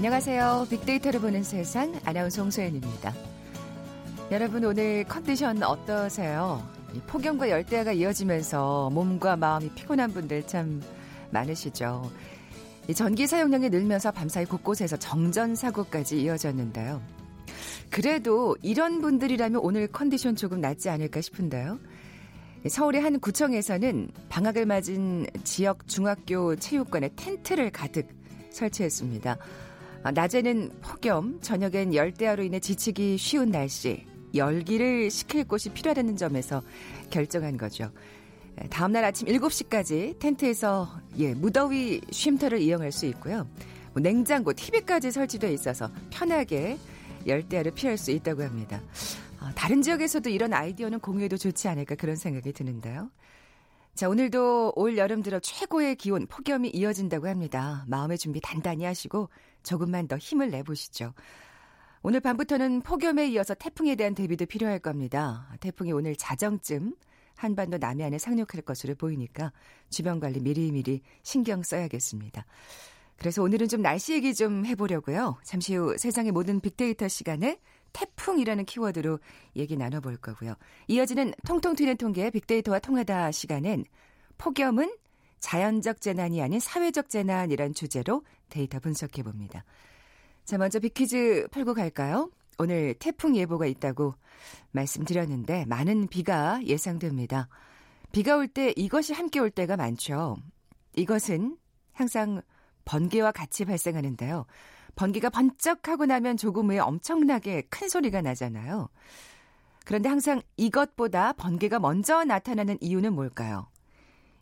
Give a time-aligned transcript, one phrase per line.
[0.00, 0.68] 안녕하세요.
[0.70, 3.12] 빅데이터를 보는 세상 아나운서 홍소연입니다.
[4.30, 6.66] 여러분 오늘 컨디션 어떠세요?
[7.06, 10.80] 폭염과 열대야가 이어지면서 몸과 마음이 피곤한 분들 참
[11.32, 12.10] 많으시죠.
[12.94, 17.02] 전기 사용량이 늘면서 밤사이 곳곳에서 정전 사고까지 이어졌는데요.
[17.90, 21.78] 그래도 이런 분들이라면 오늘 컨디션 조금 낫지 않을까 싶은데요.
[22.66, 28.08] 서울의 한 구청에서는 방학을 맞은 지역 중학교 체육관에 텐트를 가득
[28.50, 29.36] 설치했습니다.
[30.02, 36.62] 아, 낮에는 폭염, 저녁엔 열대야로 인해 지치기 쉬운 날씨, 열기를 식힐 곳이 필요하다는 점에서
[37.10, 37.90] 결정한 거죠.
[38.70, 43.46] 다음날 아침 7시까지 텐트에서 예, 무더위 쉼터를 이용할 수 있고요.
[43.92, 46.78] 뭐 냉장고, TV까지 설치되어 있어서 편하게
[47.26, 48.80] 열대야를 피할 수 있다고 합니다.
[49.38, 53.10] 아, 다른 지역에서도 이런 아이디어는 공유해도 좋지 않을까 그런 생각이 드는데요.
[53.94, 57.84] 자, 오늘도 올 여름 들어 최고의 기온, 폭염이 이어진다고 합니다.
[57.88, 59.28] 마음의 준비 단단히 하시고
[59.62, 61.12] 조금만 더 힘을 내보시죠.
[62.02, 65.48] 오늘 밤부터는 폭염에 이어서 태풍에 대한 대비도 필요할 겁니다.
[65.60, 66.94] 태풍이 오늘 자정쯤
[67.36, 69.52] 한반도 남해안에 상륙할 것으로 보이니까
[69.90, 72.46] 주변 관리 미리미리 신경 써야겠습니다.
[73.16, 75.36] 그래서 오늘은 좀 날씨 얘기 좀 해보려고요.
[75.44, 77.60] 잠시 후 세상의 모든 빅데이터 시간에
[77.92, 79.18] 태풍이라는 키워드로
[79.56, 80.54] 얘기 나눠볼 거고요.
[80.88, 83.84] 이어지는 통통 튀는 통계 빅데이터와 통하다 시간엔
[84.38, 84.94] 폭염은
[85.38, 89.64] 자연적 재난이 아닌 사회적 재난이란 주제로 데이터 분석해 봅니다.
[90.44, 92.30] 자, 먼저 빅퀴즈 풀고 갈까요?
[92.58, 94.14] 오늘 태풍 예보가 있다고
[94.72, 97.48] 말씀드렸는데 많은 비가 예상됩니다.
[98.12, 100.36] 비가 올 때 이것이 함께 올 때가 많죠.
[100.96, 101.56] 이것은
[101.92, 102.42] 항상
[102.84, 104.46] 번개와 같이 발생하는데요.
[104.96, 108.88] 번개가 번쩍하고 나면 조금 후에 엄청나게 큰 소리가 나잖아요.
[109.84, 113.68] 그런데 항상 이것보다 번개가 먼저 나타나는 이유는 뭘까요?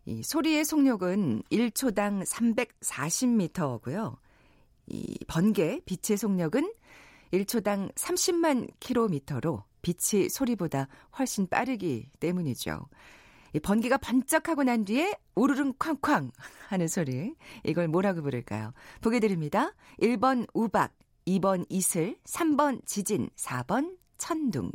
[0.04, 4.16] 이 소리의 속력은 1초당 340m고요.
[4.86, 6.72] 이 번개, 빛의 속력은
[7.32, 10.88] 1초당 30만 킬로미터로 빛이 소리보다
[11.18, 12.88] 훨씬 빠르기 때문이죠.
[13.54, 16.30] 이 번개가 반짝하고 난 뒤에 우르릉 쾅쾅
[16.68, 17.34] 하는 소리.
[17.64, 18.72] 이걸 뭐라고 부를까요?
[19.00, 19.74] 보게 드립니다.
[20.00, 20.92] 1번 우박,
[21.26, 24.70] 2번 이슬, 3번 지진, 4번 천둥.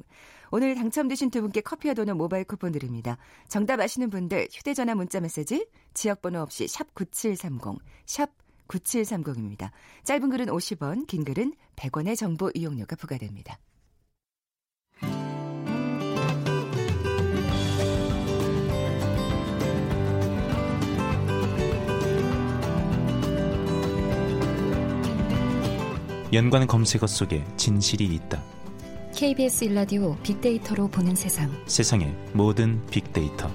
[0.51, 3.17] 오늘 당첨되신 두 분께 커피와 도넛 모바일 쿠폰 드립니다.
[3.47, 8.29] 정답 아시는 분들 휴대전화 문자 메시지 지역번호 없이 샵 9730, 샵
[8.67, 9.71] 9730입니다.
[10.03, 13.57] 짧은 글은 50원, 긴 글은 100원의 정보 이용료가 부과됩니다.
[26.33, 28.41] 연관 검색어 속에 진실이 있다.
[29.15, 31.51] KBS 일라디오 빅데이터로 보는 세상.
[31.67, 33.51] 세상의 모든 빅데이터.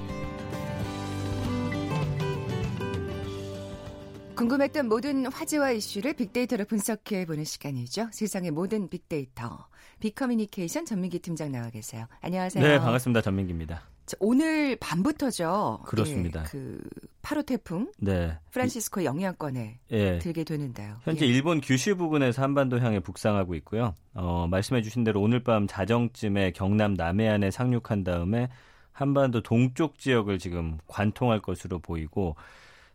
[4.37, 8.11] 궁금했던 모든 화제와 이슈를 빅데이터로 분석해 보는 시간이죠.
[8.13, 9.67] 세상의 모든 빅데이터.
[9.99, 12.07] 빅커뮤니케이션 전민기 팀장 나와 계세요.
[12.21, 12.65] 안녕하세요.
[12.65, 13.23] 네, 반갑습니다.
[13.23, 13.83] 전민기입니다.
[14.21, 15.81] 오늘 밤부터죠.
[15.87, 16.41] 그렇습니다.
[16.41, 16.81] 예, 그
[17.23, 18.37] 8호 태풍 네.
[18.51, 20.19] 프란시스코 영향권에 예.
[20.19, 20.97] 들게 되는데요.
[21.03, 21.31] 현재 예.
[21.31, 23.95] 일본 규슈 부근에서 한반도 향해 북상하고 있고요.
[24.15, 28.49] 어, 말씀해 주신 대로 오늘 밤 자정쯤에 경남 남해안에 상륙한 다음에
[28.93, 32.35] 한반도 동쪽 지역을 지금 관통할 것으로 보이고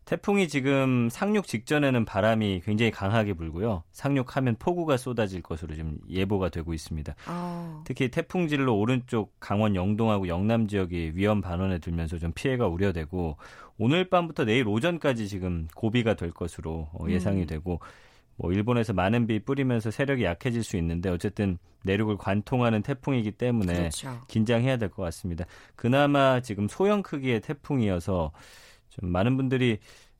[0.06, 3.84] 태풍이 지금 상륙 직전에는 바람이 굉장히 강하게 불고요.
[3.91, 7.16] 상륙하면 폭우가 쏟아질 것으로 지금 예보가 되고 있습니다.
[7.30, 7.84] 어.
[7.86, 13.38] 특히 태풍진로 오른쪽 강원 영동하고 영남 지역이 위험 반원에 들면서 좀 피해가 우려되고
[13.78, 17.47] 오늘 밤부터 내일 오전까지 지금 고비가 될 것으로 어, 예상이 음.
[17.47, 17.80] 되고
[18.35, 24.20] 뭐 일본에서 많은 비 뿌리면서 세력이 약해질 수 있는데 어쨌든 내륙을 관통하는 태풍이기 때문에 그렇죠.
[24.28, 25.46] 긴장해야 될 것 같습니다.
[25.75, 28.32] 그나마 지금 소형 크기의 태풍이어서
[28.99, 29.79] 좀 많은 분들이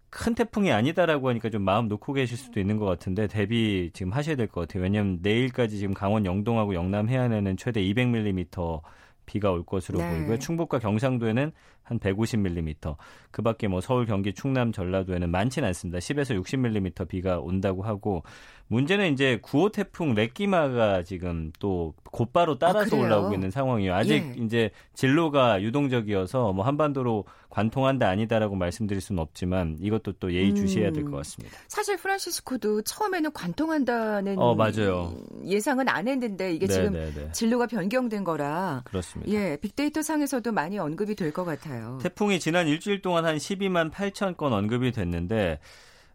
[0.10, 4.36] 큰 태풍이 아니다라고 하니까 좀 마음 놓고 계실 수도 있는 것 같은데 대비 지금 하셔야
[4.36, 4.84] 될 것 같아요.
[4.84, 8.82] 왜냐하면 내일까지 지금 강원 영동하고 영남 해안에는 최대 200mm
[9.26, 10.10] 비가 올 것으로 네.
[10.18, 10.38] 보이고요.
[10.40, 11.52] 충북과 경상도에는
[11.84, 12.96] 한 150mm.
[13.32, 16.00] 그 밖에 뭐 서울, 경기, 충남, 전라도에는 많지는 않습니다.
[16.00, 18.24] 10에서 60mm 비가 온다고 하고
[18.68, 23.94] 문제는 이제 9호 태풍 레끼마가 지금 또 곧바로 따라서 아, 올라오고 있는 상황이에요.
[23.94, 24.44] 아직 예.
[24.44, 31.12] 이제 진로가 유동적이어서 뭐 한반도로 관통한다 아니다라고 말씀드릴 수는 없지만 이것도 또 예의 주시해야 될것
[31.14, 31.18] 음.
[31.18, 31.56] 같습니다.
[31.68, 35.14] 사실 프란시스코도 처음에는 관통한다는 어, 맞아요.
[35.46, 37.32] 예상은 안 했는데 이게 네, 지금 네, 네.
[37.32, 39.32] 진로가 변경된 거라 그렇습니다.
[39.32, 41.73] 예, 빅데이터 상에서도 많이 언급이 될 것 같아요.
[42.02, 45.60] 태풍이 지난 일주일 동안 한 12만 8천 건 언급이 됐는데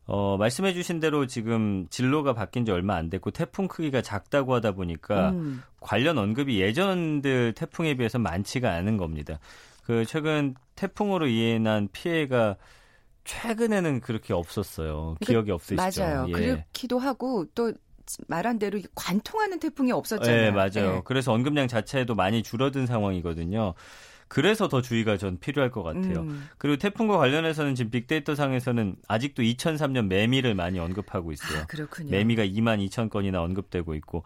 [0.06, 4.72] 어, 말씀해 주신 대로 지금 진로가 바뀐 지 얼마 안 됐고 태풍 크기가 작다고 하다
[4.72, 5.62] 보니까 음.
[5.80, 9.38] 관련 언급이 예전들 태풍에 비해서 많지가 않은 겁니다.
[9.84, 12.56] 그 최근 태풍으로 인한 피해가
[13.24, 15.16] 최근에는 그렇게 없었어요.
[15.20, 16.02] 기억이 없으시죠?
[16.02, 16.26] 맞아요.
[16.28, 16.32] 예.
[16.32, 17.74] 그렇기도 하고 또
[18.26, 20.42] 말한 대로 관통하는 태풍이 없었잖아요.
[20.42, 20.92] 네, 맞아요.
[20.94, 21.02] 네.
[21.04, 23.74] 그래서 언급량 자체도 많이 줄어든 상황이거든요.
[24.28, 26.20] 그래서 더 주의가 전 필요할 것 같아요.
[26.20, 26.48] 음.
[26.58, 31.62] 그리고 태풍과 관련해서는 지금 빅데이터 상에서는 아직도 2003년 매미를 많이 언급하고 있어요.
[31.62, 32.10] 아, 그렇군요.
[32.10, 34.24] 매미가 2만 2천 건이나 언급되고 있고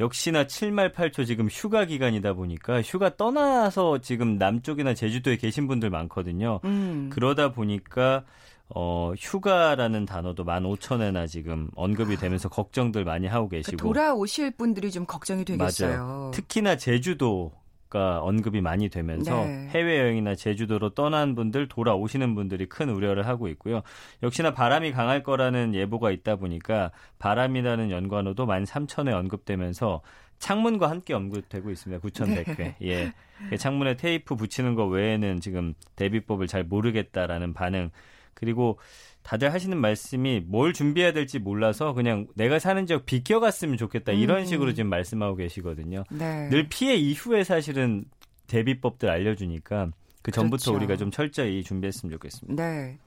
[0.00, 6.60] 역시나 7말 8초 지금 휴가 기간이다 보니까 휴가 떠나서 지금 남쪽이나 제주도에 계신 분들 많거든요.
[6.64, 7.10] 음.
[7.12, 8.24] 그러다 보니까
[8.68, 15.06] 어, 휴가라는 단어도 15,000회나 지금 언급이 되면서 걱정들 많이 하고 그러니까 계시고 돌아오실 분들이 좀
[15.06, 15.96] 걱정이 되겠어요.
[15.96, 16.30] 맞아요.
[16.34, 17.52] 특히나 제주도
[17.94, 19.68] 가 언급이 많이 되면서 네.
[19.68, 23.82] 해외여행이나 제주도로 떠난 분들, 돌아오시는 분들이 큰 우려를 하고 있고요.
[24.24, 30.00] 역시나 바람이 강할 거라는 예보가 있다 보니까 바람이라는 연관어도 13,000회 언급되면서
[30.38, 32.02] 창문과 함께 언급되고 있습니다.
[32.04, 32.56] 9,100회.
[32.56, 32.76] 네.
[32.82, 33.12] 예.
[33.48, 37.90] 그 창문에 테이프 붙이는 거 외에는 지금 대비법을 잘 모르겠다라는 반응.
[38.34, 38.80] 그리고
[39.24, 44.12] 다들 하시는 말씀이 뭘 준비해야 될지 몰라서 그냥 내가 사는 지역 비껴갔으면 좋겠다.
[44.12, 44.44] 이런 음.
[44.44, 46.04] 식으로 지금 말씀하고 계시거든요.
[46.10, 46.48] 네.
[46.50, 48.04] 늘 피해 이후에 사실은
[48.46, 49.88] 대비법들 알려주니까
[50.22, 50.76] 그 전부터 그렇죠.
[50.76, 52.62] 우리가 좀 철저히 준비했으면 좋겠습니다.
[52.62, 52.98] 네.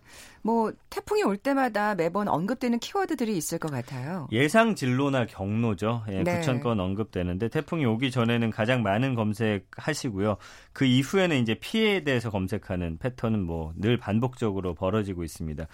[0.42, 4.28] 뭐 태풍이 올 때마다 매번 언급되는 키워드들이 있을 것 같아요.
[4.32, 6.04] 예상 진로나 경로죠.
[6.10, 6.40] 예, 네.
[6.42, 10.38] 9천 건 언급되는데 태풍이 오기 전에는 가장 많은 검색하시고요.
[10.74, 15.68] 그 이후에는 이제 피해에 대해서 검색하는 패턴은 뭐 늘 반복적으로 벌어지고 있습니다.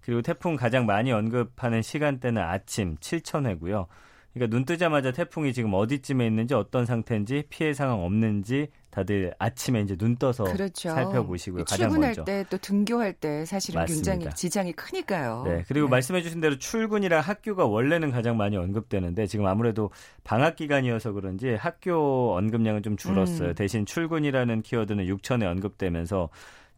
[0.00, 3.86] 그리고 태풍 가장 많이 언급하는 시간대는 아침 7천 회고요.
[4.32, 9.96] 그러니까 눈 뜨자마자 태풍이 지금 어디쯤에 있는지 어떤 상태인지 피해 상황 없는지 다들 아침에 이제
[9.96, 10.90] 눈 떠서 그렇죠.
[10.90, 11.64] 살펴보시고요.
[11.64, 12.24] 가장 출근할.
[12.24, 14.12] 때 또 등교할 때 사실은 맞습니다.
[14.12, 15.42] 굉장히 지장이 크니까요.
[15.46, 19.90] 네, 그리고 말씀해주신 대로 출근이랑 학교가 원래는 가장 많이 언급되는데 지금 아무래도
[20.22, 23.48] 방학 기간이어서 그런지 학교 언급량은 좀 줄었어요.
[23.50, 23.54] 음.
[23.54, 26.28] 대신 출근이라는 키워드는 6천에 언급되면서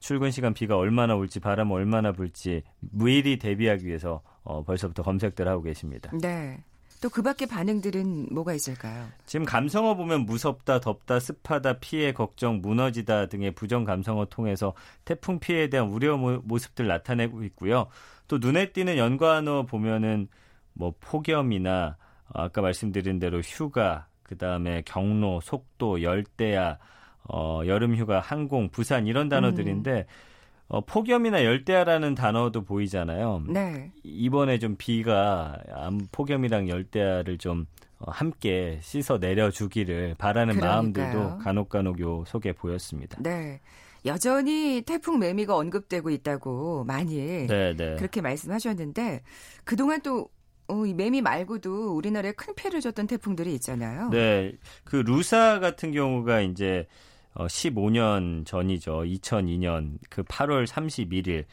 [0.02, 5.62] 출근 시간 비가 얼마나 올지 바람 얼마나 불지 미리 대비하기 위해서 어, 벌써부터 검색들 하고
[5.62, 6.10] 계십니다.
[6.20, 6.62] 네.
[7.00, 9.06] 또 그 밖에 반응들은 뭐가 있을까요?
[9.26, 14.72] 지금 감성어 보면 무섭다, 덥다, 습하다, 피해, 걱정, 무너지다 등의 부정 감성어 통해서
[15.04, 17.87] 태풍 피해에 대한 우려 모- 모습들 나타내고 있고요.
[18.28, 20.28] 또 눈에 띄는 연관어 보면은
[20.75, 21.96] 뭐 폭염이나
[22.28, 26.78] 어, 아까 말씀드린 대로 휴가, 그 다음에 경로, 속도, 열대야,
[27.29, 30.07] 어, 여름휴가, 항공, 부산 이런 단어들인데
[30.69, 33.45] 어, 폭염이나 열대야라는 단어도 보이잖아요.
[33.49, 33.93] 네.
[34.05, 37.67] 이번에 좀 비가 암- 폭염이랑 열대야를 좀
[37.99, 40.73] 어, 함께 씻어 내려주기를 바라는 그러니까요.
[40.83, 43.19] 마음들도 간혹간혹 요 속에 보였습니다.
[43.21, 43.61] 네.
[44.05, 47.95] 여전히 태풍 매미가 언급되고 있다고 많이 네, 네.
[47.97, 49.23] 그렇게 말씀하셨는데
[49.65, 50.29] 그동안 또
[50.69, 54.09] 어, 이 매미 말고도 우리나라에 큰 피해를 줬던 태풍들이 있잖아요.
[54.11, 54.53] 네,
[54.85, 56.87] 그 루사 같은 경우가 이제
[57.34, 59.02] 어, 15년 전이죠.
[59.05, 61.44] 2002년 그 8월 31일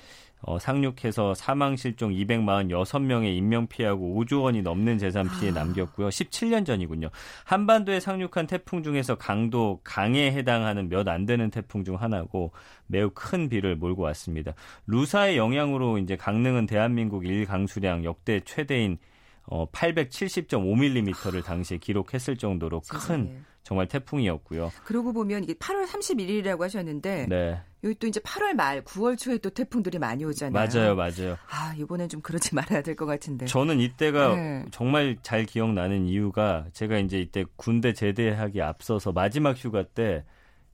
[0.41, 6.07] 어, 상륙해서 사망 실종 246명의 인명 피해하고 5조 원이 넘는 재산 피해 남겼고요.
[6.07, 7.09] 17년 전이군요.
[7.43, 12.53] 한반도에 상륙한 태풍 중에서 강도 강에 해당하는 몇 안 되는 태풍 중 하나고
[12.87, 14.53] 매우 큰 비를 몰고 왔습니다.
[14.87, 18.97] 루사의 영향으로 이제 강릉은 대한민국 일강수량 역대 최대인
[19.45, 23.43] 어, 870.5mm를 당시에 기록했을 정도로 큰.
[23.63, 24.71] 정말 태풍이었고요.
[24.85, 29.49] 그러고 보면 이게 8월 31일이라고 하셨는데 네, 여기 또 이제 8월 말, 9월 초에 또
[29.51, 30.51] 태풍들이 많이 오잖아요.
[30.67, 31.37] 맞아요, 맞아요.
[31.49, 33.45] 아, 이번엔 좀 그러지 말아야 될 것 같은데.
[33.45, 34.65] 저는 이때가 네.
[34.71, 40.25] 정말 잘 기억나는 이유가 제가 이제 이때 군대 제대하기 앞서서 마지막 휴가 때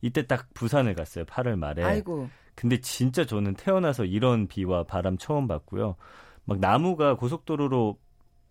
[0.02, 1.26] 이때 딱 부산을 갔어요.
[1.26, 1.84] 8월 말에.
[1.84, 2.30] 아이고.
[2.56, 5.98] 근데 진짜 저는 태어나서 이런 비와 바람 처음 봤고요.
[6.46, 7.98] 막 나무가 고속도로로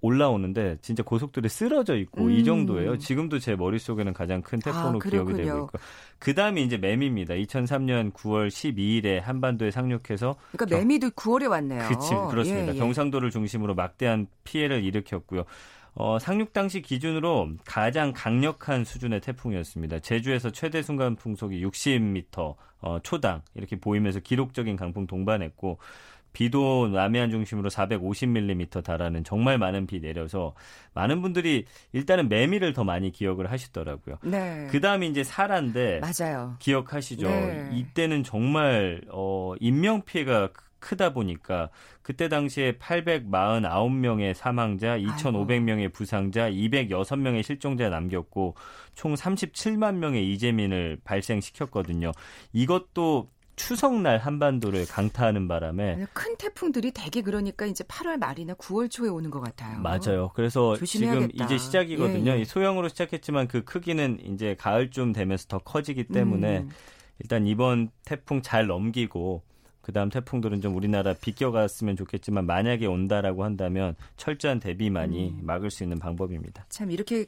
[0.04, 2.30] 올라오는데 진짜 고속도로에 쓰러져 있고 음.
[2.30, 2.98] 이 정도예요.
[2.98, 5.64] 지금도 제 머릿속에는 가장 큰 태풍으로 아, 기억이 되고.
[5.64, 5.70] 있고.
[6.18, 7.34] 그다음에 이제 매미입니다.
[7.34, 11.88] 2003년 9월 12일에 한반도에 상륙해서 그러니까 매미도 9월에 왔네요.
[11.88, 12.72] 그치, 그렇습니다.
[12.72, 12.78] 예, 예.
[12.78, 15.44] 경상도를 중심으로 막대한 피해를 일으켰고요.
[15.96, 20.00] 어, 상륙 당시 기준으로 가장 강력한 수준의 태풍이었습니다.
[20.00, 25.78] 제주에서 최대 순간 풍속이 60m 어, 초당 이렇게 보이면서 기록적인 강풍 동반했고
[26.34, 30.54] 비도 남해안 중심으로 450mm 달하는 정말 많은 비 내려서
[30.92, 34.16] 많은 분들이 일단은 매미를 더 많이 기억을 하시더라고요.
[34.22, 34.66] 네.
[34.70, 36.56] 그 다음이 이제 사라인데 맞아요.
[36.58, 37.26] 기억하시죠?
[37.26, 37.70] 네.
[37.72, 41.70] 이때는 정말 어 인명 피해가 크- 크다 보니까
[42.02, 48.54] 그때 당시에 849명의 사망자, 2,500명의 부상자, 206명의 실종자 남겼고
[48.94, 52.12] 총 37만 명의 이재민을 발생시켰거든요.
[52.52, 59.30] 이것도 추석날 한반도를 강타하는 바람에 큰 태풍들이 대개 그러니까 이제 8월 말이나 9월 초에 오는
[59.30, 59.80] 것 같아요.
[59.80, 60.30] 맞아요.
[60.34, 61.28] 그래서 조심해야겠다.
[61.28, 62.32] 지금 이제 시작이거든요.
[62.32, 62.40] 예, 예.
[62.40, 66.70] 이 소형으로 시작했지만 그 크기는 이제 가을쯤 되면서 더 커지기 때문에 음.
[67.20, 69.42] 일단 이번 태풍 잘 넘기고
[69.82, 75.40] 그다음 태풍들은 좀 우리나라 비껴갔으면 좋겠지만 만약에 온다라고 한다면 철저한 대비만이 음.
[75.42, 76.66] 막을 수 있는 방법입니다.
[76.70, 77.26] 참 이렇게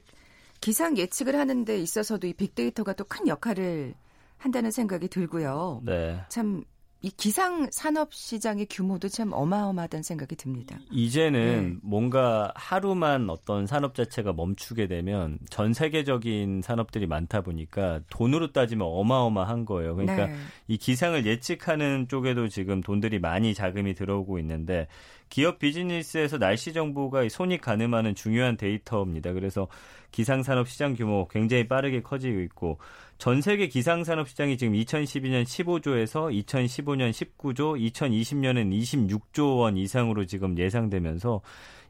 [0.61, 3.95] 기상 예측을 하는 데 있어서도 이 빅데이터가 또 큰 역할을
[4.39, 5.83] 한다는 생각이 들고요.
[5.85, 6.21] 네.
[6.29, 6.65] 참
[7.03, 10.79] 이 기상 산업 시장의 규모도 참 어마어마하다는 생각이 듭니다.
[10.91, 11.79] 이제는 네.
[11.83, 19.67] 뭔가 하루만 어떤 산업 자체가 멈추게 되면 전 세계적인 산업들이 많다 보니까 돈으로 따지면 어마어마한
[19.67, 19.95] 거예요.
[19.95, 20.37] 그러니까 네.
[20.69, 24.89] 이 기상을 예측하는 쪽에도 지금 돈들이 많이 자금이 들어오고 있는데
[25.29, 29.33] 기업 비즈니스에서 날씨 정보가 손이 가늠하는 중요한 데이터입니다.
[29.33, 29.69] 그래서
[30.13, 32.79] 기상 산업 시장 규모 굉장히 빠르게 커지고 있고
[33.19, 41.41] 전 세계 기상산업 시장이 지금 2012년 15조에서 2015년 19조, 2020년엔 26조 원 이상으로 지금 예상되면서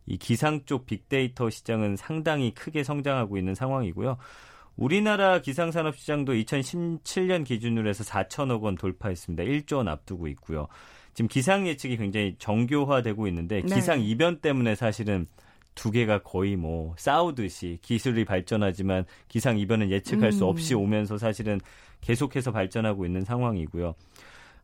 [0.06, 4.18] 이 기상 쪽 빅데이터 시장은 상당히 크게 성장하고 있는 상황이고요.
[4.76, 9.42] 우리나라 기상산업 시장도 2017년 기준으로 해서 4천억 원 돌파했습니다.
[9.42, 10.68] 1조 원 앞두고 있고요.
[11.14, 13.74] 지금 기상 예측이 굉장히 정교화되고 있는데 네.
[13.74, 15.26] 기상 이변 때문에 사실은
[15.76, 20.32] 두 개가 거의 뭐 싸우듯이 기술이 발전하지만 기상 이변은 예측할 음.
[20.32, 21.60] 수 없이 오면서 사실은
[22.00, 23.94] 계속해서 발전하고 있는 상황이고요.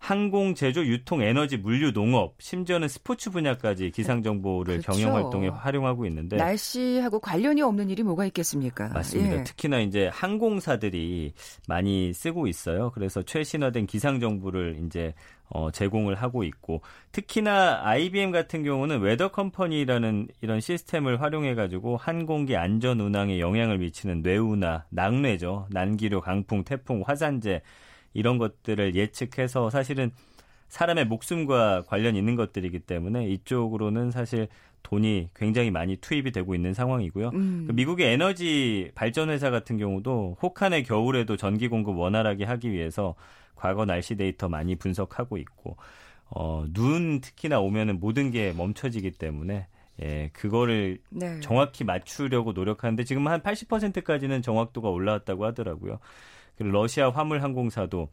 [0.03, 4.91] 항공, 제조, 유통, 에너지, 물류, 농업, 심지어는 스포츠 분야까지 기상 정보를 그렇죠.
[4.91, 8.89] 경영 활동에 활용하고 있는데 날씨하고 관련이 없는 일이 뭐가 있겠습니까?
[8.89, 9.37] 맞습니다.
[9.39, 9.45] 예.
[9.45, 11.35] 특히나 이제 항공사들이
[11.69, 12.91] 많이 쓰고 있어요.
[12.91, 15.15] 그래서 최신화된 기상 정보를 이제
[15.49, 16.81] 어, 제공을 하고 있고
[17.13, 24.23] 특히나 IBM 같은 경우는 Weather Company라는 이런 시스템을 활용해 가지고 항공기 안전 운항에 영향을 미치는
[24.23, 25.69] 뇌우나 낙뢰죠.
[25.71, 27.63] 난기류, 강풍, 태풍, 화산재
[28.15, 30.11] 이런 것들을 예측해서 사실은
[30.69, 34.49] 사람의 목숨과 관련 있는 것들이기 때문에 이쪽으로는 사실
[34.83, 37.31] 돈이 굉장히 많이 투입이 되고 있는 상황이고요.
[37.35, 37.65] 음.
[37.67, 43.15] 그 미국의 에너지 발전 회사 같은 경우도 혹한의 겨울에도 전기 공급 원활하게 하기 위해서
[43.55, 45.77] 과거 날씨 데이터 많이 분석하고 있고
[46.31, 49.67] 어, 눈 특히나 오면은 모든 게 멈춰지기 때문에
[50.01, 51.39] 예, 그거를 네.
[51.41, 55.99] 정확히 맞추려고 노력하는데 지금 한 80%까지는 정확도가 올라왔다고 하더라고요.
[56.57, 58.09] 그리고 러시아 화물 항공사도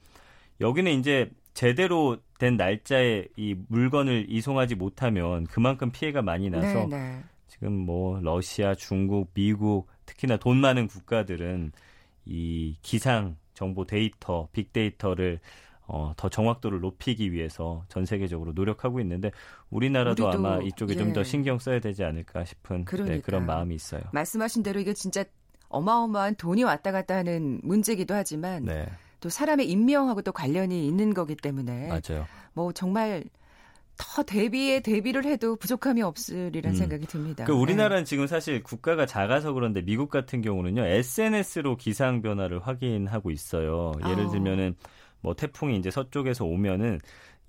[0.61, 7.23] 여기는 이제 제대로 된 날짜에 이 물건을 이송하지 못하면 그만큼 피해가 많이 나서 네, 네.
[7.47, 11.71] 지금 뭐 러시아, 중국, 미국 특히나 돈 많은 국가들은
[12.25, 15.39] 이 기상 정보 데이터, 빅데이터를
[15.91, 19.31] 어, 더 정확도를 높이기 위해서 전 세계적으로 노력하고 있는데
[19.71, 20.97] 우리나라도 아마 이쪽에 예.
[20.97, 24.01] 좀더 신경 써야 되지 않을까 싶은 네, 그런 마음이 있어요.
[24.13, 25.25] 말씀하신 대로 이게 진짜
[25.69, 28.87] 어마어마한 돈이 왔다 갔다 하는 문제기도 하지만 네.
[29.19, 32.25] 또 사람의 인명하고 또 관련이 있는 거기 때문에 맞아요.
[32.53, 33.23] 뭐 정말
[33.97, 36.75] 더 대비에 대비를 해도 부족함이 없으리란 음.
[36.75, 37.43] 생각이 듭니다.
[37.43, 38.05] 그 우리나라는 네.
[38.05, 43.91] 지금 사실 국가가 작아서 그런데 미국 같은 경우는요 SNS로 기상 변화를 확인하고 있어요.
[44.05, 44.29] 예를 어.
[44.29, 44.75] 들면은
[45.21, 46.99] 뭐 태풍이 이제 서쪽에서 오면은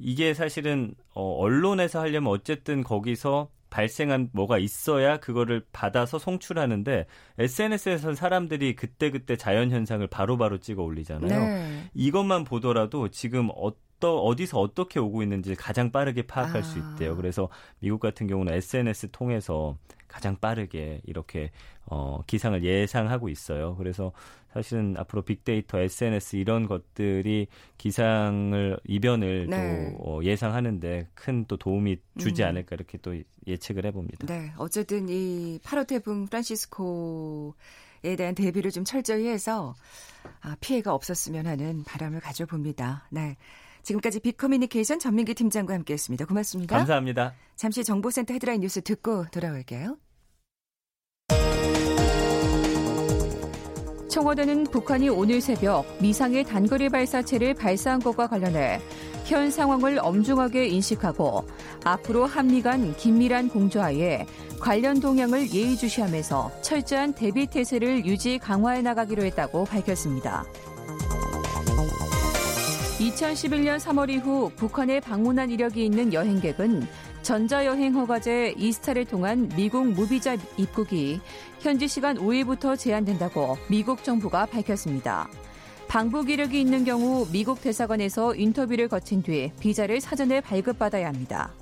[0.00, 7.06] 이게 사실은 어, 언론에서 하려면 어쨌든 거기서 발생한 뭐가 있어야 그거를 받아서 송출하는데
[7.38, 11.40] SNS에서는 사람들이 그때그때 자연 현상을 바로바로 찍어 올리잖아요.
[11.40, 11.84] 네.
[11.94, 16.62] 이것만 보더라도 지금 어떤 어디서 어떻게 오고 있는지 가장 빠르게 파악할 아.
[16.62, 17.16] 수 있대요.
[17.16, 17.48] 그래서
[17.78, 19.76] 미국 같은 경우는 SNS 통해서
[20.08, 21.52] 가장 빠르게 이렇게
[21.86, 23.76] 어, 기상을 예상하고 있어요.
[23.76, 24.12] 그래서
[24.52, 27.47] 사실은 앞으로 빅데이터, SNS 이런 것들이
[27.78, 29.95] 기상을 이변을 네.
[29.97, 32.49] 또 어, 예상하는데 큰 또 도움이 주지 음.
[32.49, 33.12] 않을까 이렇게 또
[33.47, 34.26] 예측을 해봅니다.
[34.26, 37.54] 네, 어쨌든 이 8호 태풍 프란시스코
[38.02, 39.75] 에 대한 대비를 좀 철저히 해서
[40.40, 43.09] 아, 피해가 없었으면 하는 바람을 가져봅니다.
[43.11, 43.37] 네.
[43.83, 46.25] 지금까지 빅커뮤니케이션 전민기 팀장과 함께했습니다.
[46.25, 46.76] 고맙습니다.
[46.78, 47.35] 감사합니다.
[47.57, 49.99] 잠시 정보센터 헤드라인 뉴스 듣고 돌아올게요.
[54.11, 58.81] 청와대는 북한이 오늘 새벽 미상의 단거리 발사체를 발사한 것과 관련해
[59.25, 61.45] 현 상황을 엄중하게 인식하고
[61.85, 64.26] 앞으로 한미 간 긴밀한 공조하에
[64.59, 70.45] 관련 동향을 예의주시하면서 철저한 대비 태세를 유지 강화해 나가기로 했다고 밝혔습니다.
[72.99, 76.87] 2011년 3월 이후 북한에 방문한 이력이 있는 여행객은
[77.22, 81.20] 전자여행 허가제 이스타를 통한 미국 무비자 입국이
[81.60, 85.28] 현지 시간 5일부터 제한된다고 미국 정부가 밝혔습니다.
[85.86, 91.52] 방북 이력이 있는 경우 미국 대사관에서 인터뷰를 거친 뒤 비자를 사전에 발급받아야 합니다.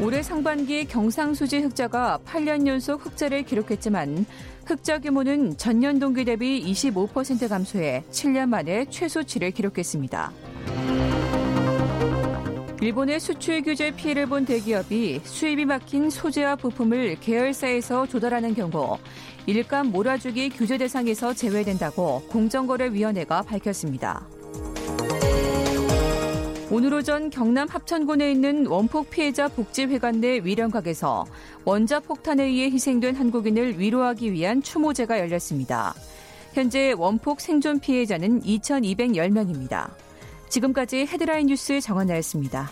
[0.00, 4.26] 올해 상반기 경상수지 흑자가 8년 연속 흑자를 기록했지만
[4.66, 10.32] 흑자 규모는 전년 동기 대비 25% 감소해 7년 만에 최소치를 기록했습니다.
[12.86, 18.96] 일본의 수출 규제 피해를 본 대기업이 수입이 막힌 소재와 부품을 계열사에서 조달하는 경우
[19.46, 24.28] 일감 몰아주기 규제 대상에서 제외된다고 공정거래위원회가 밝혔습니다.
[26.70, 31.26] 오늘 오전 경남 합천군에 있는 원폭 피해자 복지회관 내 위령각에서
[31.64, 35.92] 원자 폭탄에 의해 희생된 한국인을 위로하기 위한 추모제가 열렸습니다.
[36.52, 40.05] 현재 원폭 생존 피해자는 2,210명입니다.
[40.48, 42.70] 지금까지 헤드라인 뉴스 정원나였습니다.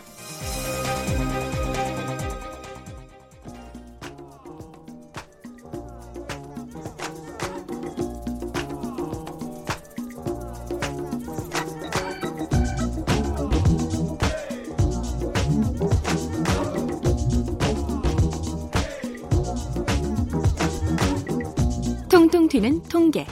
[22.11, 23.27] 통통 튀는 통계.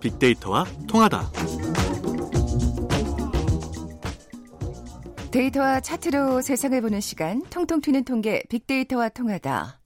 [0.00, 1.67] 빅데이터와 통하다.
[5.30, 9.78] 데이터와 차트로 세상을 보는 시간, 통통 튀는 통계, 빅데이터와 통하다.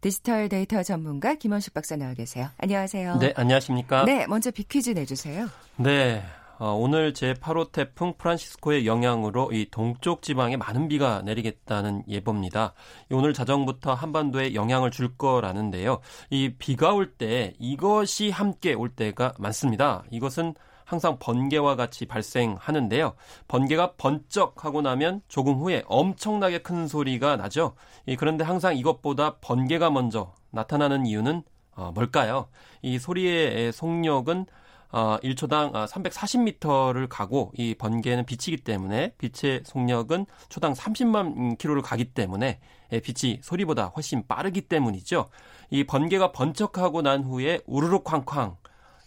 [0.00, 2.48] 디지털 데이터 전문가 김원식 박사 나와 계세요.
[2.58, 3.18] 안녕하세요.
[3.18, 4.04] 네, 안녕하십니까?
[4.04, 5.48] 네, 먼저 빅퀴즈 내주세요.
[5.76, 6.22] 네,
[6.58, 12.74] 어, 오늘 제8호 태풍 프란시스코의 영향으로 이 동쪽 지방에 많은 비가 내리겠다는 예보입니다.
[13.10, 16.00] 오늘 자정부터 한반도에 영향을 줄 거라는데요.
[16.30, 20.04] 이 비가 올 때 이것이 함께 올 때가 많습니다.
[20.10, 23.14] 이것은 항상 번개와 같이 발생하는데요.
[23.48, 27.74] 번개가 번쩍 하고 나면 조금 후에 엄청나게 큰 소리가 나죠.
[28.18, 31.42] 그런데 항상 이것보다 번개가 먼저 나타나는 이유는
[31.76, 32.48] 어, 뭘까요?
[32.82, 34.46] 이 소리의 속력은
[34.92, 42.60] 어, 1초당 340m를 가고 이 번개는 빛이기 때문에 빛의 속력은 초당 30만 킬로를 가기 때문에
[43.02, 45.30] 빛이 소리보다 훨씬 빠르기 때문이죠.
[45.70, 48.56] 이 번개가 번쩍하고 난 후에 우르르 쾅쾅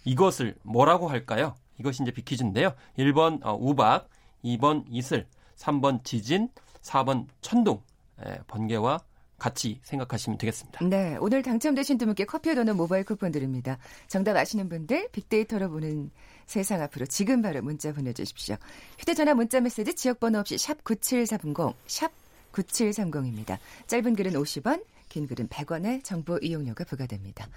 [0.04, 1.56] 이것을 뭐라고 할까요?
[1.80, 2.74] 이것이 이제 비퀴즈인데요.
[2.98, 4.10] 1번 어, 우박,
[4.44, 6.50] 2번 이슬, 3번 지진,
[6.82, 7.82] 4번 천둥.
[8.26, 9.00] 예, 번개와
[9.38, 10.84] 같이 생각하시면 되겠습니다.
[10.86, 13.78] 네, 오늘 당첨되신 두 분께 커피와 도넛 모바일 쿠폰 드립니다.
[14.08, 16.10] 정답 아시는 분들 빅데이터로 보는
[16.48, 18.56] 세상 앞으로 지금 바로 문자 보내주십시오.
[18.98, 22.12] 휴대전화 문자 메시지 지역번호 없이 샵 9730, 샵
[22.52, 23.60] 9730입니다.
[23.86, 27.48] 짧은 글은 50원, 긴 글은 100원의 정보 이용료가 부과됩니다.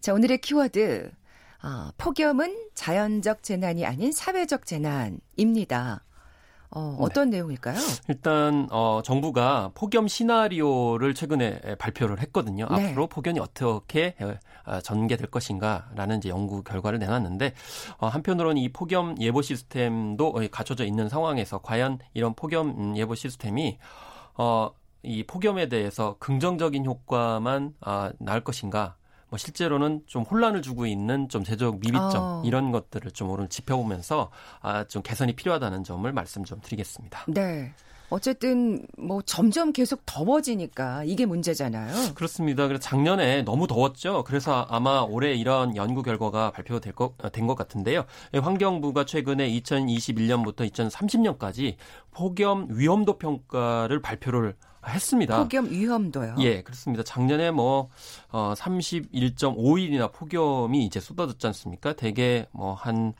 [0.00, 1.10] 자, 오늘의 키워드
[1.68, 6.04] 아, 폭염은 자연적 재난이 아닌 사회적 재난입니다.
[6.70, 7.38] 어, 어떤 네.
[7.38, 7.76] 내용일까요?
[8.06, 12.68] 일단 어, 정부가 폭염 시나리오를 최근에 발표를 했거든요.
[12.70, 12.90] 네.
[12.90, 14.14] 앞으로 폭염이 어떻게
[14.64, 17.54] 어, 전개될 것인가라는 이제 연구 결과를 내놨는데
[17.98, 23.78] 어, 한편으로는 이 폭염 예보 시스템도 갖춰져 있는 상황에서 과연 이런 폭염 예보 시스템이
[24.34, 24.70] 어,
[25.02, 28.94] 이 폭염에 대해서 긍정적인 효과만 아, 나을 것인가
[29.28, 32.42] 뭐 실제로는 좀 혼란을 주고 있는 좀 제도적 미비점 어.
[32.44, 37.24] 이런 것들을 좀 오늘 짚어보면서 아, 좀 개선이 필요하다는 점을 말씀 좀 드리겠습니다.
[37.28, 37.72] 네.
[38.08, 42.14] 어쨌든 뭐 점점 계속 더워지니까 이게 문제잖아요.
[42.14, 42.68] 그렇습니다.
[42.68, 44.22] 그래서 작년에 너무 더웠죠.
[44.24, 48.04] 그래서 아마 올해 이런 연구 결과가 발표될 것된 것 같은데요.
[48.32, 51.74] 환경부가 최근에 2021년부터 2030년까지
[52.12, 54.54] 폭염 위험도 평가를 발표를
[54.88, 55.38] 했습니다.
[55.38, 56.36] 폭염 위험도요.
[56.40, 57.02] 예, 그렇습니다.
[57.02, 57.88] 작년에 뭐
[58.30, 61.94] 어, 31.5일이나 폭염이 이제 쏟아졌지 않습니까?
[61.94, 63.14] 대개 뭐한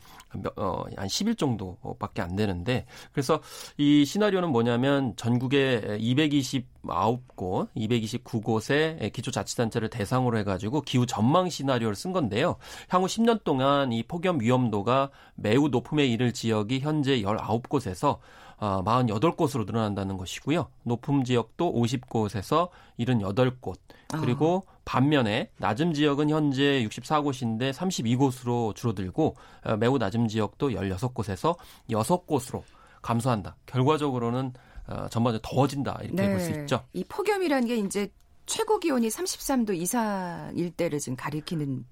[0.57, 3.40] 어, 한 10일 정도밖에 안 되는데 그래서
[3.76, 12.57] 이 시나리오는 뭐냐면 전국에 229곳, 229곳의 기초자치단체를 대상으로 해가지고 기후 전망 시나리오를 쓴 건데요.
[12.88, 18.18] 향후 10년 동안 이 폭염 위험도가 매우 높음에 이를 지역이 현재 19곳에서 어,
[18.59, 20.69] 48 곳으로 늘어난다는 것이고요.
[20.85, 23.77] 높음 지역도 50곳에서 78곳.
[24.09, 24.77] 그리고 아.
[24.85, 31.57] 반면에 낮은 지역은 현재 64곳인데 32곳으로 줄어들고 어, 매우 낮은 지역도 16곳에서
[31.90, 32.62] 6곳으로
[33.03, 33.57] 감소한다.
[33.66, 34.53] 결과적으로는
[34.88, 35.99] 어, 전반적으로 더워진다.
[36.03, 36.31] 이렇게 네.
[36.31, 36.85] 볼수 있죠.
[36.92, 38.09] 이 폭염이라는 게 이제
[38.47, 41.85] 최고 기온이 33도 이상일 때를 지금 가리키는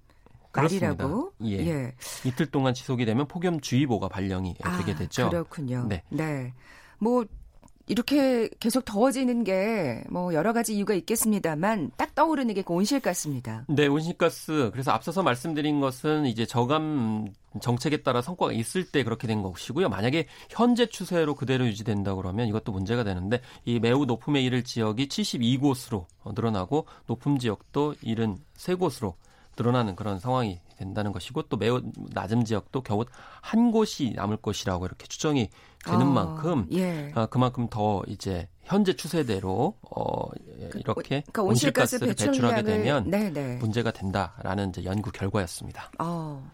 [0.55, 1.33] 말이라고.
[1.45, 1.59] 예.
[1.67, 1.95] 예.
[2.25, 5.29] 이틀 동안 지속이 되면 폭염주의보가 발령이 아, 되게 되죠.
[5.31, 5.87] 그렇군요.
[5.89, 6.03] 네.
[6.11, 6.53] 네.
[6.99, 7.25] 뭐
[7.87, 13.67] 이렇게 계속 더워지는 게 뭐 여러 가지 이유가 있겠습니다만 딱 떠오르는 게 그 온실가스입니다.
[13.69, 14.71] 네, 온실가스.
[14.73, 17.29] 그래서 앞서서 말씀드린 것은 이제 저감
[17.61, 19.91] 정책에 따라 성과가 있을 때 그렇게 된 것이고요.
[19.91, 26.07] 만약에 현재 추세로 그대로 유지된다 그러면 이것도 문제가 되는데 이 매우 높음에 이를 지역이 72곳으로
[26.25, 29.15] 늘어나고 높음 지역도 73곳으로
[29.57, 33.05] 늘어나는 그런 상황이 된다는 것이고 또 매우 낮은 지역도 겨우
[33.41, 35.51] 한 곳이 남을 것이라고 이렇게 추정이
[35.85, 37.13] 되는 어, 만큼 예.
[37.15, 40.29] 어, 그만큼 더 이제 현재 추세대로 어
[40.75, 43.57] 이렇게 그러니까 온실가스 를 배출하게 되면 네네.
[43.57, 45.91] 문제가 된다라는 이제 연구 결과였습니다.
[45.99, 46.51] 어.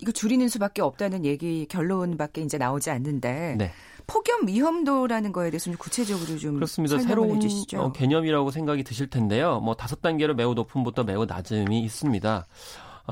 [0.00, 3.72] 이거 줄이는 수밖에 없다는 얘기 결론밖에 이제 나오지 않는데 네.
[4.06, 6.98] 폭염 위험도라는 거에 대해서 좀 구체적으로 좀 그렇습니다.
[6.98, 7.40] 새로운
[7.76, 9.60] 어, 개념이라고 생각이 드실 텐데요.
[9.60, 12.46] 뭐 다섯 단계로 매우 높음부터 매우 낮음이 있습니다.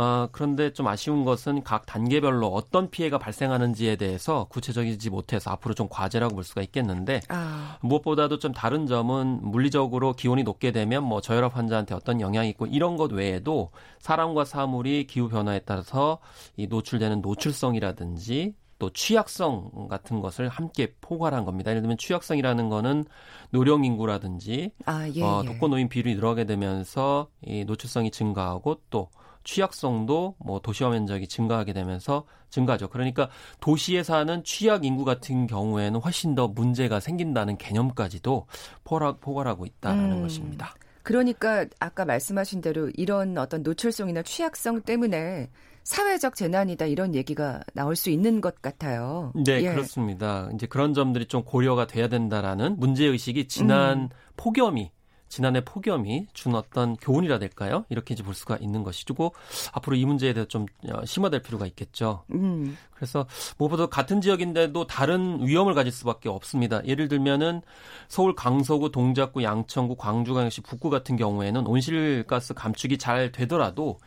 [0.00, 5.88] 아, 그런데 좀 아쉬운 것은 각 단계별로 어떤 피해가 발생하는지에 대해서 구체적이지 못해서 앞으로 좀
[5.90, 7.78] 과제라고 볼 수가 있겠는데 아.
[7.80, 12.96] 무엇보다도 좀 다른 점은 물리적으로 기온이 높게 되면 뭐 저혈압 환자한테 어떤 영향이 있고 이런
[12.96, 16.20] 것 외에도 사람과 사물이 기후 변화에 따라서
[16.56, 21.72] 이 노출되는 노출성이라든지 또 취약성 같은 것을 함께 포괄한 겁니다.
[21.72, 23.04] 예를 들면 취약성이라는 거는
[23.50, 25.48] 노령 인구라든지 아, 예, 어, 예.
[25.48, 29.08] 독거 노인 비율이 늘어가게 되면서 이 노출성이 증가하고 또
[29.48, 32.88] 취약성도 뭐 도시화 면적이 증가하게 되면서 증가하죠.
[32.88, 33.30] 그러니까
[33.60, 38.46] 도시에 사는 취약 인구 같은 경우에는 훨씬 더 문제가 생긴다는 개념까지도
[38.84, 40.22] 포괄, 포괄하고 있다라는 음.
[40.22, 40.74] 것입니다.
[41.02, 45.48] 그러니까 아까 말씀하신 대로 이런 어떤 노출성이나 취약성 때문에
[45.82, 49.32] 사회적 재난이다 이런 얘기가 나올 수 있는 것 같아요.
[49.34, 49.70] 네, 예.
[49.70, 50.50] 그렇습니다.
[50.52, 54.08] 이제 그런 점들이 좀 고려가 돼야 된다라는 문제 의식이 지난 음.
[54.36, 54.90] 폭염이
[55.28, 57.84] 지난해 폭염이 준 어떤 교훈이라 될까요?
[57.88, 59.34] 이렇게 이제 볼 수가 있는 것이고
[59.72, 62.24] 앞으로 이 문제에 대해서 좀 어, 심화될 필요가 있겠죠.
[62.32, 62.76] 음.
[62.94, 63.26] 그래서
[63.58, 66.84] 무엇보다 같은 지역인데도 다른 위험을 가질 수밖에 없습니다.
[66.84, 67.62] 예를 들면은
[68.08, 74.00] 서울 강서구, 동작구, 양천구, 광주광역시 북구 같은 경우에는 온실가스 감축이 잘 되더라도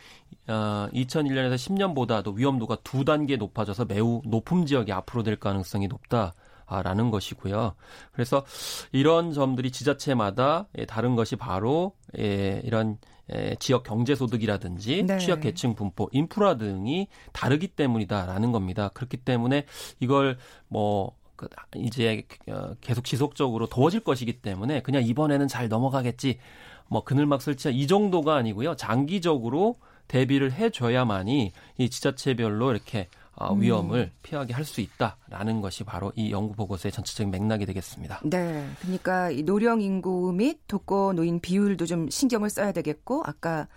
[0.47, 6.33] 어, 2001년에서 10년보다도 위험도가 두 단계 높아져서 매우 높은 지역이 앞으로 될 가능성이 높다.
[6.81, 7.73] 라는 것이고요.
[8.13, 8.45] 그래서
[8.91, 12.97] 이런 점들이 지자체마다 예, 다른 것이 바로 예, 이런
[13.33, 15.17] 예, 지역 경제 소득이라든지 네.
[15.17, 18.89] 취약 계층 분포, 인프라 등이 다르기 때문이다라는 겁니다.
[18.93, 19.65] 그렇기 때문에
[19.99, 26.39] 이걸 뭐 그, 이제 어, 계속 지속적으로 더워질 것이기 때문에 그냥 이번에는 잘 넘어가겠지.
[26.87, 28.75] 뭐 그늘막 설치 이 정도가 아니고요.
[28.75, 33.20] 장기적으로 대비를 해줘야만이 이 지자체별로 이렇게 어,
[33.57, 38.21] 위험을 피하게 할 수 있다라는 것이 바로 이 연구 보고서의 전체적인 맥락이 되겠습니다.
[38.23, 38.67] 네.
[38.81, 43.67] 그러니까 이 노령 인구 및 독거 노인 비율도 좀 신경을 써야 되겠고 아까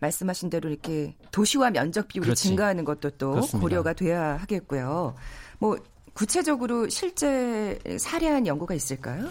[0.00, 2.48] 말씀하신 대로 이렇게 도시화 면적 비율이 그렇지.
[2.48, 3.60] 증가하는 것도 또 그렇습니다.
[3.60, 5.14] 고려가 돼야 하겠고요.
[5.58, 5.78] 뭐
[6.12, 9.28] 구체적으로 실제 사례한 연구가 있을까요?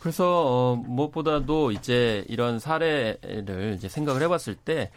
[0.00, 4.90] 그래서 어, 무엇보다도 이제 이런 사례를 이제 생각을 해봤을 때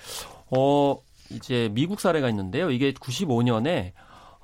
[0.50, 0.98] 어,
[1.30, 2.72] 이제 미국 사례가 있는데요.
[2.72, 3.92] 이게 95년에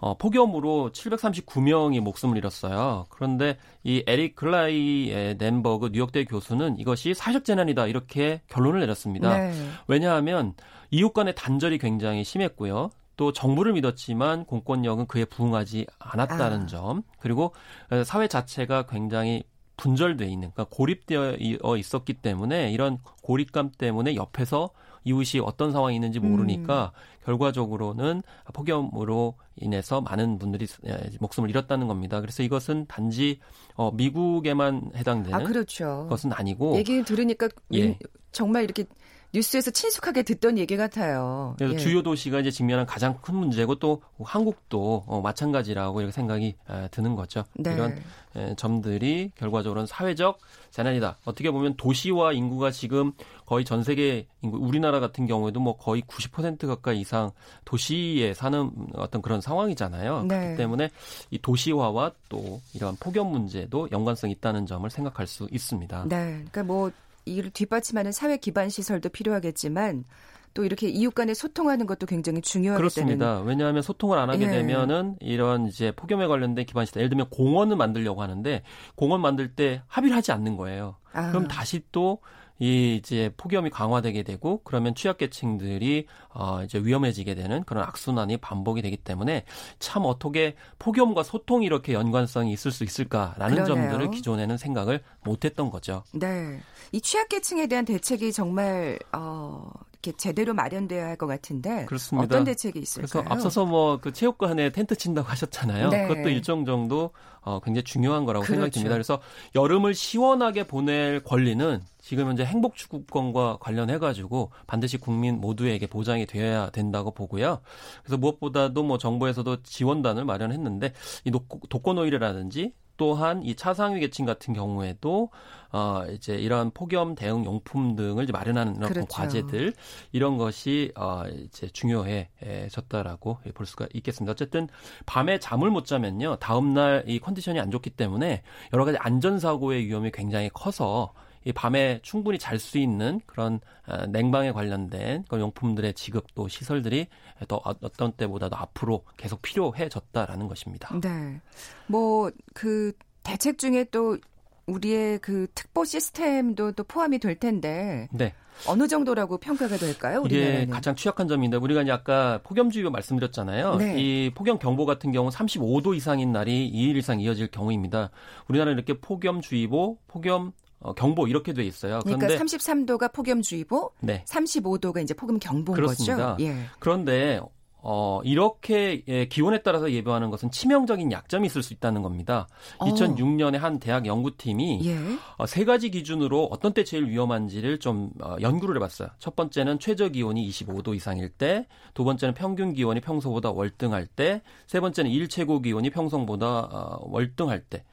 [0.03, 3.05] 어, 폭염으로 739명이 목숨을 잃었어요.
[3.07, 9.37] 그런데 이 에릭 글라이 넨버그 뉴욕대 교수는 이것이 사회적 재난이다 이렇게 결론을 내렸습니다.
[9.37, 9.53] 네.
[9.87, 10.55] 왜냐하면
[10.91, 12.89] 이웃 간의 단절이 굉장히 심했고요.
[13.15, 16.65] 또 정부를 믿었지만 공권력은 그에 부응하지 않았다는 아.
[16.65, 17.03] 점.
[17.19, 17.53] 그리고
[17.89, 19.43] 어, 사회 자체가 굉장히
[19.77, 24.69] 분절돼 있는, 그러니까 고립되어 이- 어 있었기 때문에 이런 고립감 때문에 옆에서
[25.03, 26.91] 이웃이 어떤 상황이 있는지 모르니까
[27.25, 28.21] 결과적으로는
[28.53, 32.21] 폭염으로 인해서 많은 분들이 에, 목숨을 잃었다는 겁니다.
[32.21, 33.39] 그래서 이것은 단지
[33.75, 36.07] 어, 미국에만 해당되는 아 그렇죠.
[36.09, 37.81] 것은 아니고 얘기 들으니까 예.
[37.87, 37.97] 민-
[38.31, 38.85] 정말 이렇게
[39.33, 41.55] 뉴스에서 친숙하게 듣던 얘기 같아요.
[41.57, 41.77] 그래서 예.
[41.77, 47.15] 주요 도시가 이제 직면한 가장 큰 문제고 또 한국도 어, 마찬가지라고 이렇게 생각이 에, 드는
[47.15, 47.43] 거죠.
[47.55, 47.73] 네.
[47.73, 47.97] 이런
[48.35, 50.37] 에, 점들이 결과적으로는 사회적
[50.69, 51.17] 재난이다.
[51.25, 53.11] 어떻게 보면 도시와 인구가 지금
[53.45, 57.31] 거의 전 세계 인구, 우리나라 같은 경우에도 뭐 거의 90% 가까이 이상
[57.65, 60.23] 도시에 사는 어떤 그런 상황이잖아요.
[60.23, 60.39] 네.
[60.39, 60.89] 그렇기 때문에
[61.31, 66.05] 이 도시화와 또 이런 폭염 문제도 연관성이 있다는 점을 생각할 수 있습니다.
[66.07, 66.43] 네.
[66.51, 66.91] 그러니까 뭐
[67.25, 70.05] 이를 뒷받침하는 사회 기반 시설도 필요하겠지만
[70.53, 73.41] 또 이렇게 이웃 간에 소통하는 것도 굉장히 중요하기 때문에 그렇습니다.
[73.41, 74.51] 왜냐하면 소통을 안 하게 예.
[74.51, 78.61] 되면은 이런 이제 폭염에 관련된 기반 시설, 예를 들면 공원을 만들려고 하는데
[78.95, 80.97] 공원 만들 때 합의를 하지 않는 거예요.
[81.11, 82.19] 아, 그럼 다시 또
[82.59, 88.95] 이 이제 폭염이 강화되게 되고 그러면 취약계층들이 어 이제 위험해지게 되는 그런 악순환이 반복이 되기
[88.97, 89.43] 때문에
[89.79, 93.89] 참 어떻게 폭염과 소통이 이렇게 연관성이 있을 수 있을까라는 그러네요.
[93.89, 96.03] 점들을 기존에는 생각을 못했던 거죠.
[96.13, 96.59] 네.
[96.91, 99.69] 이 취약계층에 대한 대책이 정말 어
[100.03, 102.25] 이렇게 제대로 마련돼야 할 것 같은데 그렇습니다.
[102.25, 103.07] 어떤 대책이 있을까요?
[103.23, 105.89] 그래서 앞서서 뭐 그 체육관에 텐트 친다고 하셨잖아요.
[105.89, 106.07] 네.
[106.07, 107.11] 그것도 일정 정도
[107.41, 108.79] 어, 굉장히 중요한 거라고 생각이 그렇죠.
[108.79, 108.95] 듭니다.
[108.95, 109.21] 그래서
[109.55, 117.11] 여름을 시원하게 보낼 권리는 지금 현재 행복축구권과 관련해 가지고 반드시 국민 모두에게 보장이 되어야 된다고
[117.11, 117.61] 보고요.
[118.03, 120.93] 그래서 무엇보다도 뭐 정부에서도 지원단을 마련했는데
[121.25, 125.29] 이 독- 독거노일이라든지 또한 이 차상위 계층 같은 경우에도
[125.71, 129.07] 어 이제 이러한 폭염 대응 용품 등을 마련하는 이런 그렇죠.
[129.07, 129.73] 과제들
[130.11, 134.31] 이런 것이 어 이제 중요해졌다라고 볼 수가 있겠습니다.
[134.31, 134.67] 어쨌든
[135.05, 139.85] 밤에 잠을 못 자면요 다음 날 이 컨디션이 안 좋기 때문에 여러 가지 안전 사고의
[139.85, 141.13] 위험이 굉장히 커서
[141.45, 147.07] 이 밤에 충분히 잘 수 있는 그런 어, 냉방에 관련된 그런 용품들의 지급 또 시설들이
[147.45, 150.97] 더 어- 어떤 때보다도 앞으로 계속 필요해졌다라는 것입니다.
[151.01, 151.41] 네.
[151.87, 152.91] 뭐 그
[153.23, 154.17] 대책 중에 또
[154.65, 158.33] 우리의 그 특보 시스템도 또 포함이 될 텐데 네.
[158.67, 160.21] 어느 정도라고 평가가 될까요?
[160.21, 160.69] 우리나라는?
[160.69, 163.75] 가장 취약한 점인데 우리가 이제 아까 폭염주의보 말씀드렸잖아요.
[163.77, 163.95] 네.
[163.99, 168.11] 이 폭염 경보 같은 경우 35도 이상인 날이 2일 이상 이어질 경우입니다.
[168.47, 170.51] 우리나라는 이렇게 폭염주의보, 폭염
[170.83, 171.99] 어, 경보 이렇게 돼 있어요.
[172.03, 174.23] 그러니까 그런데 33도가 폭염주의보, 네.
[174.27, 176.35] 35도가 이제 폭염 경보인 그렇습니다.
[176.35, 176.43] 거죠.
[176.43, 176.65] 예.
[176.79, 177.39] 그런데
[177.85, 182.47] 어, 이렇게 예, 기온에 따라서 예보하는 것은 치명적인 약점이 있을 수 있다는 겁니다.
[182.77, 182.85] 어.
[182.85, 184.97] 2006년에 한 대학 연구팀이 예.
[185.37, 189.09] 어, 세 가지 기준으로 어떤 때 제일 위험한지를 좀 어, 연구를 해봤어요.
[189.19, 194.79] 첫 번째는 최저 기온이 25도 이상일 때, 두 번째는 평균 기온이 평소보다 월등할 때, 세
[194.79, 197.83] 번째는 일 최고 기온이 평소보다 어, 월등할 때.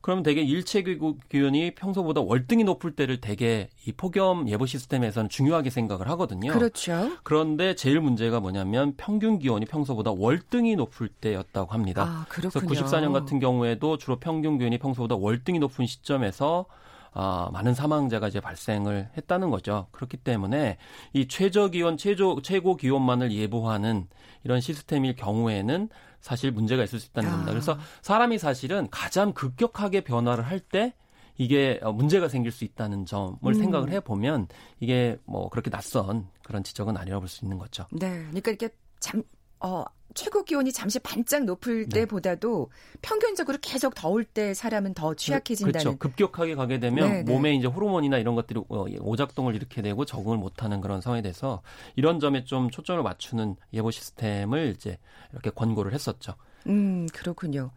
[0.00, 6.08] 그러면 대개 일체고 기온이 평소보다 월등히 높을 때를 대개 이 폭염 예보 시스템에서는 중요하게 생각을
[6.10, 6.52] 하거든요.
[6.52, 7.10] 그렇죠.
[7.22, 12.02] 그런데 제일 문제가 뭐냐면 평균 기온이 평소보다 월등히 높을 때였다고 합니다.
[12.02, 12.80] 아, 그래서 그렇군요.
[12.80, 16.66] 94년 같은 경우에도 주로 평균 기온이 평소보다 월등히 높은 시점에서
[17.12, 19.88] 아, 많은 사망자가 이제 발생을 했다는 거죠.
[19.90, 20.78] 그렇기 때문에
[21.12, 24.06] 이 최저 기온, 최저, 최고 기온만을 예보하는
[24.44, 25.88] 이런 시스템일 경우에는
[26.20, 27.32] 사실 문제가 있을 수 있다는 아.
[27.32, 27.52] 겁니다.
[27.52, 30.94] 그래서 사람이 사실은 가장 급격하게 변화를 할때
[31.36, 33.54] 이게 어, 문제가 생길 수 있다는 점을 음.
[33.54, 37.86] 생각을 해보면 이게 뭐 그렇게 낯선 그런 지적은 아니라고 볼수 있는 거죠.
[37.92, 38.10] 네.
[38.26, 38.68] 그러니까 이렇게
[38.98, 39.22] 잠,
[39.60, 42.00] 어, 최고 기온이 잠시 반짝 높을 네.
[42.00, 42.70] 때보다도
[43.02, 45.72] 평균적으로 계속 더울 때 사람은 더 취약해진다는.
[45.72, 45.98] 그렇죠.
[45.98, 47.32] 급격하게 가게 되면 네, 네.
[47.32, 51.62] 몸에 이제 호르몬이나 이런 것들이 어, 오작동을 일으키게 되고 적응을 못 하는 그런 상황이 돼서
[51.94, 54.98] 이런 점에 좀 초점을 맞추는 예보 시스템을 이제
[55.32, 56.34] 이렇게 권고를 했었죠.
[56.66, 57.70] 음, 그렇군요.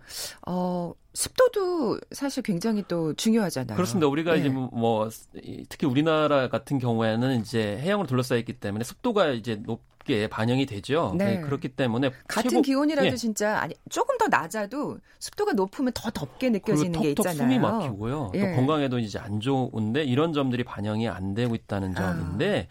[0.48, 3.76] 어, 습도도 사실 굉장히 또 중요하잖아요.
[3.76, 4.08] 그렇습니다.
[4.08, 4.40] 우리가 예.
[4.42, 5.10] 이제 뭐
[5.44, 11.14] 이- 특히 우리나라 같은 경우에는 이제 해양으로 둘러싸여 있기 때문에 습도가 이제 높게 반영이 되죠.
[11.18, 11.36] 네.
[11.36, 13.16] 네, 그렇기 때문에 같은 최고- 기온이라도 예.
[13.16, 17.36] 진짜 아니 조금 더 낮아도 습도가 높으면 더 덥게 느껴지는 게 있잖아요.
[17.38, 18.32] 숨이 막히고요.
[18.34, 18.40] 예.
[18.50, 22.16] 또 건강에도 이제 안 좋은데 이런 점들이 반영이 안 되고 있다는 아.
[22.16, 22.68] 점인데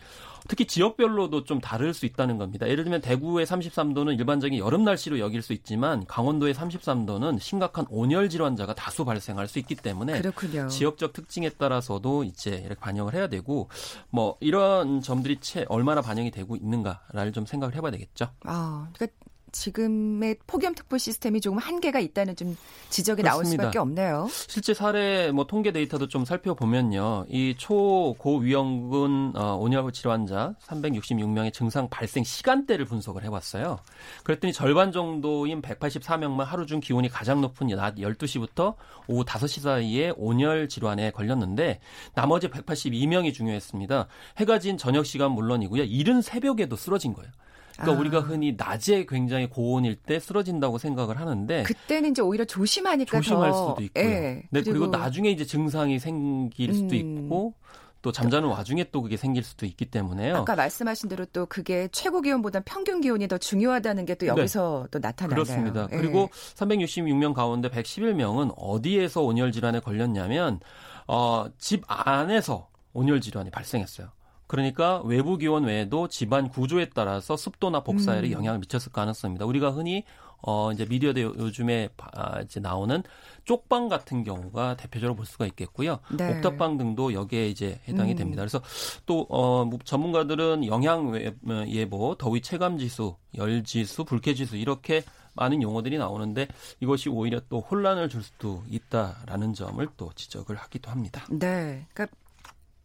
[0.53, 2.69] 특히 지역별로도 좀 다를 수 있다는 겁니다.
[2.69, 8.75] 예를 들면 대구의 33도는 일반적인 여름 날씨로 여길 수 있지만 강원도의 33도는 심각한 온열 질환자가
[8.75, 10.69] 다수 발생할 수 있기 때문에 그렇군요.
[10.69, 13.71] 지역적 특징에 따라서도 이제 이렇게 반영을 해야 되고
[14.11, 18.29] 뭐 이런 점들이 채 얼마나 반영이 되고 있는가를 좀 생각을 해봐야 되겠죠.
[18.45, 19.17] 아, 그러니까
[19.53, 22.57] 지금의 폭염특보 시스템이 조금 한계가 있다는 좀
[22.91, 23.65] 지적이 나올 그렇습니다.
[23.65, 24.29] 수밖에 없네요.
[24.31, 27.27] 실제 사례 뭐 통계 데이터도 좀 살펴보면요.
[27.29, 33.79] 이 초고위험군 어, 온열 질환자 366명의 증상 발생 시간대를 분석을 해봤어요.
[34.25, 38.75] 그랬더니 절반 정도인 184명만 하루 중 기온이 가장 높은 낮 12시부터
[39.07, 41.81] 오후 5시 사이에 온열 질환에 걸렸는데
[42.15, 44.07] 나머지 182명이 중요했습니다.
[44.39, 45.85] 해가 진 저녁 시간 물론이고요.
[45.85, 47.31] 이른 새벽에도 쓰러진 거예요.
[47.73, 48.01] 그러니까 아.
[48.01, 53.71] 우리가 흔히 낮에 굉장히 고온일 때 쓰러진다고 생각을 하는데 그때는 이제 오히려 조심하니까 조심할 더,
[53.71, 54.05] 수도 있고요.
[54.05, 57.25] 예, 네, 그리고, 나중에 이제 증상이 생길 수도 음.
[57.25, 57.55] 있고
[58.03, 60.37] 또 잠자는 와중에 또 그게 생길 수도 있기 때문에요.
[60.39, 64.99] 아까 말씀하신 대로 또 그게 최고 기온보다 평균 기온이 더 중요하다는 게 또 여기서 또
[65.01, 65.31] 나타나요.
[65.31, 65.35] 네.
[65.35, 65.87] 그렇습니다.
[65.89, 70.61] 그리고 366명 가운데 111명은 어디에서 온열 질환에 걸렸냐면
[71.09, 74.09] 어, 집 안에서 온열 질환이 발생했어요.
[74.57, 78.33] 그러니까 외부 기온 외에도 집안 구조에 따라서 습도나 복사열에 음.
[78.33, 79.47] 영향을 미쳤을 가능성입니다.
[79.47, 80.05] 우리가 흔히
[80.43, 83.03] 어 이제 미디어에 요- 요즘에 바- 이제 나오는
[83.45, 86.01] 쪽방 같은 경우가 대표적으로 볼 수가 있겠고요.
[86.15, 86.37] 네.
[86.37, 88.17] 옥탑방 등도 여기에 이제 해당이 음.
[88.17, 88.43] 됩니다.
[88.43, 88.61] 그래서
[89.07, 95.03] 또어 전문가들은 영양 외- 어, 예보, 더위 체감 지수, 열 지수, 불쾌 지수 이렇게
[95.35, 96.47] 많은 용어들이 나오는데
[96.81, 101.25] 이것이 오히려 또 혼란을 줄 수도 있다라는 점을 또 지적을 하기도 합니다.
[101.31, 101.87] 네.
[101.95, 102.15] 그러니까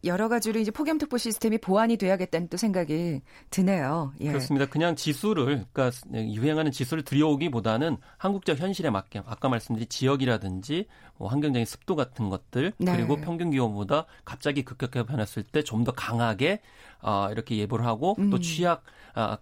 [0.04, 4.12] 여러 가지로 이제 폭염특보 시스템이 보완이 돼야겠다는 또 생각이 드네요.
[4.20, 4.28] 예.
[4.28, 4.66] 그렇습니다.
[4.66, 11.96] 그냥 지수를 그러니까 유행하는 지수를 들여오기보다는 한국적 현실에 맞게 아까 말씀드린 지역이라든지 뭐 환경적인 습도
[11.96, 12.92] 같은 것들 네.
[12.96, 16.60] 그리고 평균 기온보다 갑자기 급격하게 변했을 때 좀 더 강하게
[17.00, 18.40] 아, 이렇게 예보를 하고 또 음.
[18.40, 18.82] 취약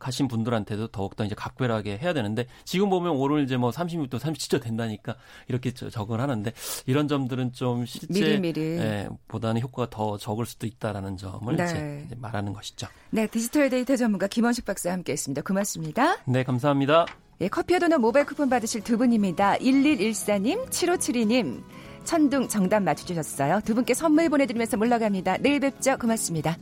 [0.01, 5.17] 하신 분들한테도 더욱더 이제 각별하게 해야 되는데 지금 보면 오늘 이제 뭐 36도, 37도 된다니까
[5.49, 6.53] 이렇게 저- 적응을 하는데
[6.87, 8.61] 이런 점들은 좀 실제 미리미리.
[8.79, 11.65] 예, 보다는 효과가 더 적을 수도 있다라는 점을 네.
[11.65, 12.87] 이제 이제 말하는 것이죠.
[13.11, 15.43] 네, 디지털 데이터 전문가 김원식 박사와 함께했습니다.
[15.43, 16.17] 고맙습니다.
[16.27, 17.07] 네, 감사합니다.
[17.43, 19.57] 예, 커피와 도넛 모바일 쿠폰 받으실 두 분입니다.
[19.57, 21.63] 1114님, 7572님,
[22.05, 23.61] 천둥 정답 맞춰주셨어요.
[23.65, 25.39] 두 분께 선물 보내드리면서 물러갑니다.
[25.39, 25.99] 내일 뵙죠.
[25.99, 26.57] 고맙습니다.